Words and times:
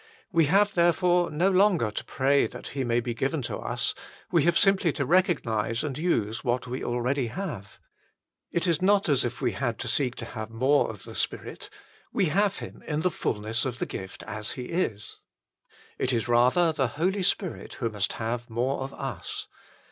We 0.31 0.45
have 0.45 0.73
therefore 0.73 1.29
no 1.29 1.47
longer 1.51 1.91
to 1.91 2.03
pray 2.03 2.47
that 2.47 2.69
He 2.69 2.83
may 2.83 3.01
be 3.01 3.13
given 3.13 3.43
to 3.43 3.59
us: 3.59 3.93
we 4.31 4.45
have 4.45 4.57
simply 4.57 4.91
to 4.93 5.05
recognise 5.05 5.83
and 5.83 5.95
use 5.95 6.43
what 6.43 6.65
we 6.65 6.83
already 6.83 7.27
have. 7.27 7.77
It 8.51 8.65
is 8.65 8.81
not 8.81 9.07
as 9.07 9.23
if 9.23 9.41
we 9.43 9.51
had 9.51 9.77
to 9.77 9.87
seek 9.87 10.15
to 10.15 10.25
have 10.25 10.49
more 10.49 10.89
of 10.89 11.03
the 11.03 11.13
Spirit: 11.13 11.69
we 12.11 12.25
have 12.33 12.57
Him 12.57 12.81
in 12.87 13.01
the 13.01 13.11
fulness 13.11 13.63
of 13.63 13.77
the 13.77 13.85
gift 13.85 14.23
as 14.23 14.57
it 14.57 14.71
is. 14.71 15.19
It 15.99 16.11
is 16.11 16.27
rather 16.27 16.71
the 16.71 16.87
Holy 16.97 17.21
Spirit 17.21 17.73
who 17.73 17.87
must 17.91 18.13
have 18.13 18.49
more 18.49 18.81
of 18.81 18.95
us. 18.95 19.47